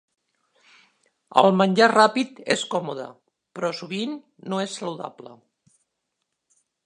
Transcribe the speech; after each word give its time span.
El 1.41 1.49
menjar 1.59 1.89
ràpid 1.91 2.39
és 2.55 2.63
còmode, 2.71 3.05
però 3.59 3.71
sovint 3.81 4.17
no 4.53 4.61
és 4.65 4.75
saludable. 4.81 5.37